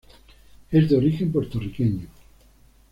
Es 0.71 0.89
de 0.89 0.97
origen 0.97 1.31
puertorriqueño. 1.31 2.07